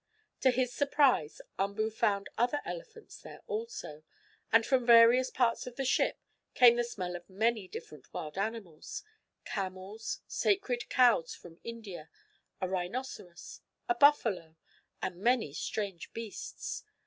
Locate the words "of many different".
7.15-8.11